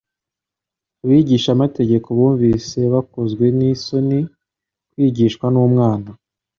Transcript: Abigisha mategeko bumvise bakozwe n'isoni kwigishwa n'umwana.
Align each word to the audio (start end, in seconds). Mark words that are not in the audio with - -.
Abigisha 1.03 1.59
mategeko 1.61 2.07
bumvise 2.17 2.79
bakozwe 2.93 3.45
n'isoni 3.57 4.19
kwigishwa 4.91 5.45
n'umwana. 5.53 6.09